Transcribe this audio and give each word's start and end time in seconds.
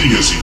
diga 0.00 0.18
assim. 0.18 0.49